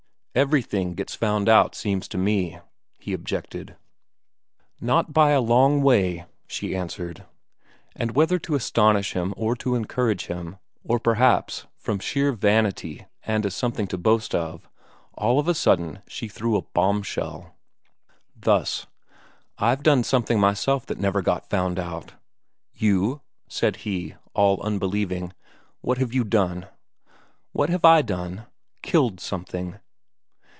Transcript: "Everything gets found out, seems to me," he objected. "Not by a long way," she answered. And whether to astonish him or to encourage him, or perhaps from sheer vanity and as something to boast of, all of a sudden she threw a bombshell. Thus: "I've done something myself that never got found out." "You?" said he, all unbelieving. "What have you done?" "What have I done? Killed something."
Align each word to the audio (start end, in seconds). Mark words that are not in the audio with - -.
"Everything 0.33 0.93
gets 0.93 1.13
found 1.13 1.49
out, 1.49 1.75
seems 1.75 2.07
to 2.07 2.17
me," 2.17 2.57
he 2.99 3.11
objected. 3.11 3.75
"Not 4.79 5.11
by 5.11 5.31
a 5.31 5.41
long 5.41 5.83
way," 5.83 6.25
she 6.47 6.73
answered. 6.73 7.25
And 7.97 8.15
whether 8.15 8.39
to 8.39 8.55
astonish 8.55 9.11
him 9.11 9.33
or 9.35 9.57
to 9.57 9.75
encourage 9.75 10.27
him, 10.27 10.55
or 10.85 10.99
perhaps 11.01 11.67
from 11.75 11.99
sheer 11.99 12.31
vanity 12.31 13.07
and 13.23 13.45
as 13.45 13.53
something 13.53 13.87
to 13.87 13.97
boast 13.97 14.33
of, 14.33 14.69
all 15.15 15.37
of 15.37 15.49
a 15.49 15.53
sudden 15.53 16.01
she 16.07 16.29
threw 16.29 16.55
a 16.55 16.61
bombshell. 16.61 17.53
Thus: 18.33 18.87
"I've 19.57 19.83
done 19.83 20.01
something 20.05 20.39
myself 20.39 20.85
that 20.85 20.97
never 20.97 21.21
got 21.21 21.49
found 21.49 21.77
out." 21.77 22.13
"You?" 22.73 23.19
said 23.49 23.75
he, 23.83 24.15
all 24.33 24.61
unbelieving. 24.61 25.33
"What 25.81 25.97
have 25.97 26.13
you 26.13 26.23
done?" 26.23 26.67
"What 27.51 27.67
have 27.69 27.83
I 27.83 28.01
done? 28.01 28.45
Killed 28.81 29.19
something." 29.19 29.77